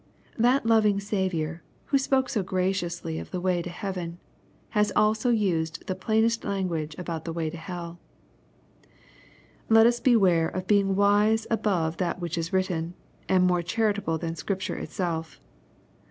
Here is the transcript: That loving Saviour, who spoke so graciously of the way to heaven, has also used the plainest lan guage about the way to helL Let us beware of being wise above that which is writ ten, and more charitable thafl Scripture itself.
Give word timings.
That 0.39 0.65
loving 0.65 0.99
Saviour, 0.99 1.61
who 1.85 1.99
spoke 1.99 2.27
so 2.27 2.41
graciously 2.41 3.19
of 3.19 3.29
the 3.29 3.39
way 3.39 3.61
to 3.61 3.69
heaven, 3.69 4.17
has 4.69 4.91
also 4.95 5.29
used 5.29 5.85
the 5.85 5.93
plainest 5.93 6.43
lan 6.43 6.67
guage 6.69 6.97
about 6.97 7.23
the 7.23 7.31
way 7.31 7.51
to 7.51 7.57
helL 7.57 7.99
Let 9.69 9.85
us 9.85 9.99
beware 9.99 10.49
of 10.49 10.65
being 10.65 10.95
wise 10.95 11.45
above 11.51 11.97
that 11.97 12.19
which 12.19 12.35
is 12.35 12.51
writ 12.51 12.65
ten, 12.65 12.95
and 13.29 13.43
more 13.45 13.61
charitable 13.61 14.17
thafl 14.17 14.35
Scripture 14.37 14.75
itself. 14.75 15.39